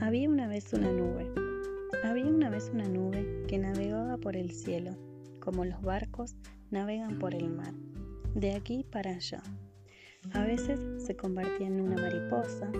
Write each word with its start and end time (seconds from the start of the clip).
Había 0.00 0.30
una 0.30 0.48
vez 0.48 0.72
una 0.72 0.90
nube. 0.90 1.30
Había 2.02 2.24
una 2.24 2.48
vez 2.48 2.70
una 2.72 2.88
nube 2.88 3.44
que 3.46 3.58
navegaba 3.58 4.16
por 4.16 4.34
el 4.34 4.50
cielo, 4.50 4.92
como 5.40 5.66
los 5.66 5.82
barcos 5.82 6.36
navegan 6.70 7.18
por 7.18 7.34
el 7.34 7.50
mar, 7.50 7.74
de 8.34 8.54
aquí 8.54 8.82
para 8.90 9.10
allá. 9.10 9.42
A 10.32 10.42
veces 10.44 10.80
se 11.04 11.14
convertía 11.16 11.66
en 11.66 11.82
una 11.82 11.96
mariposa, 11.96 12.72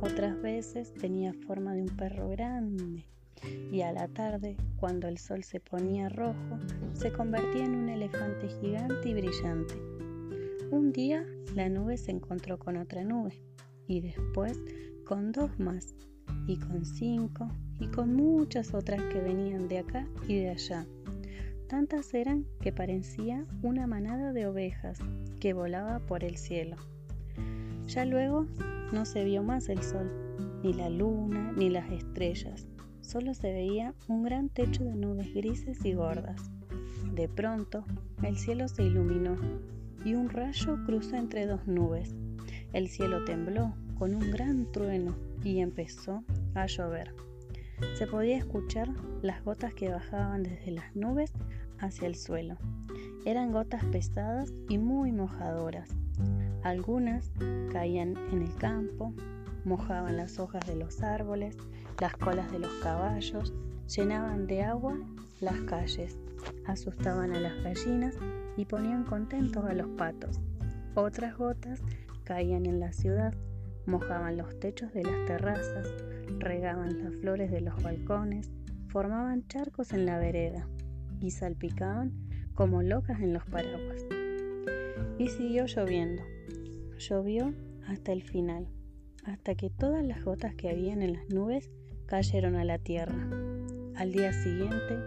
otras 0.00 0.42
veces 0.42 0.92
tenía 0.94 1.32
forma 1.46 1.74
de 1.74 1.82
un 1.82 1.96
perro 1.96 2.28
grande, 2.30 3.06
y 3.70 3.82
a 3.82 3.92
la 3.92 4.08
tarde, 4.08 4.56
cuando 4.76 5.06
el 5.06 5.18
sol 5.18 5.44
se 5.44 5.60
ponía 5.60 6.08
rojo, 6.08 6.58
se 6.92 7.12
convertía 7.12 7.66
en 7.66 7.76
un 7.76 7.88
elefante 7.88 8.48
gigante 8.60 9.10
y 9.10 9.14
brillante. 9.14 9.74
Un 10.72 10.92
día 10.92 11.24
la 11.54 11.68
nube 11.68 11.96
se 11.98 12.10
encontró 12.10 12.58
con 12.58 12.76
otra 12.78 13.04
nube, 13.04 13.40
y 13.86 14.00
después 14.00 14.58
con 15.04 15.30
dos 15.30 15.56
más 15.60 15.94
y 16.46 16.56
con 16.58 16.84
cinco 16.84 17.48
y 17.78 17.88
con 17.88 18.14
muchas 18.14 18.74
otras 18.74 19.02
que 19.12 19.20
venían 19.20 19.68
de 19.68 19.78
acá 19.78 20.06
y 20.28 20.36
de 20.36 20.50
allá. 20.50 20.86
Tantas 21.68 22.12
eran 22.14 22.44
que 22.60 22.72
parecía 22.72 23.46
una 23.62 23.86
manada 23.86 24.32
de 24.32 24.46
ovejas 24.46 24.98
que 25.40 25.54
volaba 25.54 25.98
por 26.00 26.22
el 26.22 26.36
cielo. 26.36 26.76
Ya 27.86 28.04
luego 28.04 28.46
no 28.92 29.04
se 29.04 29.24
vio 29.24 29.42
más 29.42 29.68
el 29.68 29.82
sol, 29.82 30.10
ni 30.62 30.72
la 30.72 30.88
luna, 30.88 31.52
ni 31.56 31.70
las 31.70 31.90
estrellas. 31.90 32.66
Solo 33.00 33.34
se 33.34 33.52
veía 33.52 33.94
un 34.08 34.22
gran 34.22 34.48
techo 34.48 34.84
de 34.84 34.94
nubes 34.94 35.34
grises 35.34 35.84
y 35.84 35.94
gordas. 35.94 36.50
De 37.14 37.28
pronto, 37.28 37.84
el 38.22 38.36
cielo 38.36 38.68
se 38.68 38.84
iluminó 38.84 39.36
y 40.04 40.14
un 40.14 40.28
rayo 40.28 40.78
cruzó 40.84 41.16
entre 41.16 41.46
dos 41.46 41.66
nubes. 41.66 42.14
El 42.72 42.88
cielo 42.88 43.24
tembló 43.24 43.74
con 43.98 44.14
un 44.14 44.30
gran 44.30 44.70
trueno 44.72 45.03
y 45.44 45.60
empezó 45.60 46.24
a 46.54 46.66
llover. 46.66 47.14
Se 47.94 48.06
podía 48.06 48.36
escuchar 48.36 48.88
las 49.22 49.44
gotas 49.44 49.74
que 49.74 49.90
bajaban 49.90 50.42
desde 50.42 50.70
las 50.70 50.94
nubes 50.96 51.32
hacia 51.78 52.06
el 52.06 52.14
suelo. 52.14 52.56
Eran 53.24 53.52
gotas 53.52 53.84
pesadas 53.86 54.52
y 54.68 54.78
muy 54.78 55.12
mojadoras. 55.12 55.90
Algunas 56.62 57.30
caían 57.72 58.16
en 58.32 58.42
el 58.42 58.54
campo, 58.56 59.12
mojaban 59.64 60.16
las 60.16 60.38
hojas 60.38 60.66
de 60.66 60.76
los 60.76 61.02
árboles, 61.02 61.56
las 62.00 62.16
colas 62.16 62.50
de 62.50 62.58
los 62.58 62.72
caballos, 62.82 63.52
llenaban 63.86 64.46
de 64.46 64.62
agua 64.62 64.96
las 65.40 65.60
calles, 65.62 66.18
asustaban 66.66 67.32
a 67.32 67.40
las 67.40 67.62
gallinas 67.62 68.16
y 68.56 68.64
ponían 68.64 69.04
contentos 69.04 69.64
a 69.64 69.74
los 69.74 69.88
patos. 69.90 70.40
Otras 70.94 71.36
gotas 71.36 71.80
caían 72.24 72.66
en 72.66 72.80
la 72.80 72.92
ciudad, 72.92 73.34
mojaban 73.86 74.36
los 74.36 74.58
techos 74.60 74.92
de 74.92 75.02
las 75.02 75.24
terrazas, 75.26 75.88
regaban 76.38 77.02
las 77.02 77.14
flores 77.16 77.50
de 77.50 77.60
los 77.60 77.82
balcones, 77.82 78.50
formaban 78.88 79.46
charcos 79.48 79.92
en 79.92 80.06
la 80.06 80.18
vereda 80.18 80.66
y 81.20 81.30
salpicaban 81.30 82.12
como 82.54 82.82
locas 82.82 83.20
en 83.20 83.32
los 83.32 83.44
paraguas. 83.46 84.04
Y 85.18 85.28
siguió 85.28 85.66
lloviendo. 85.66 86.22
Llovió 86.98 87.52
hasta 87.86 88.12
el 88.12 88.22
final, 88.22 88.68
hasta 89.24 89.54
que 89.54 89.70
todas 89.70 90.04
las 90.04 90.24
gotas 90.24 90.54
que 90.54 90.70
habían 90.70 91.02
en 91.02 91.14
las 91.14 91.28
nubes 91.28 91.70
cayeron 92.06 92.56
a 92.56 92.64
la 92.64 92.78
tierra. 92.78 93.28
Al 93.96 94.12
día 94.12 94.32
siguiente 94.32 94.98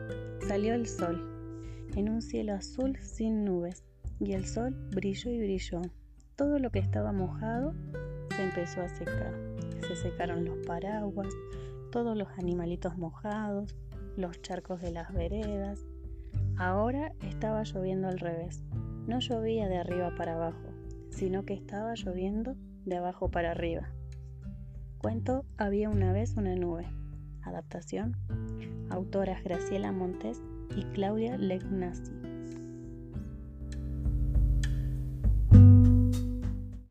salió 0.47 0.73
el 0.73 0.87
sol, 0.87 1.87
en 1.95 2.09
un 2.09 2.21
cielo 2.21 2.53
azul 2.53 2.97
sin 3.01 3.45
nubes, 3.45 3.83
y 4.19 4.33
el 4.33 4.45
sol 4.45 4.75
brilló 4.91 5.31
y 5.31 5.39
brilló. 5.39 5.81
Todo 6.35 6.59
lo 6.59 6.71
que 6.71 6.79
estaba 6.79 7.11
mojado 7.11 7.73
se 8.37 8.43
empezó 8.43 8.81
a 8.81 8.89
secar. 8.89 9.33
Se 9.87 9.95
secaron 9.95 10.45
los 10.45 10.57
paraguas, 10.67 11.33
todos 11.91 12.15
los 12.15 12.27
animalitos 12.37 12.95
mojados, 12.95 13.75
los 14.15 14.39
charcos 14.43 14.79
de 14.79 14.91
las 14.91 15.11
veredas. 15.11 15.83
Ahora 16.55 17.13
estaba 17.21 17.63
lloviendo 17.63 18.07
al 18.07 18.19
revés. 18.19 18.63
No 19.07 19.19
llovía 19.19 19.67
de 19.67 19.77
arriba 19.77 20.13
para 20.15 20.35
abajo, 20.35 20.69
sino 21.09 21.45
que 21.45 21.55
estaba 21.55 21.95
lloviendo 21.95 22.55
de 22.85 22.97
abajo 22.97 23.31
para 23.31 23.51
arriba. 23.51 23.89
Cuento 24.99 25.43
Había 25.57 25.89
una 25.89 26.13
vez 26.13 26.35
una 26.37 26.55
nube. 26.55 26.85
Adaptación. 27.41 28.17
Autoras 28.91 29.43
Graciela 29.43 29.91
Montes 29.91 30.43
y 30.75 30.83
Claudia 30.93 31.37
Legnasi. 31.37 32.26